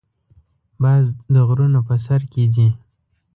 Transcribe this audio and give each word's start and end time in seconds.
باز 0.81 1.05
د 1.33 1.35
غرونو 1.47 1.79
په 1.87 1.95
سر 2.05 2.21
کې 2.31 2.43
ځې 2.55 2.67